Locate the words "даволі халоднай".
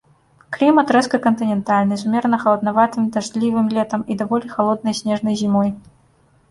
4.25-4.93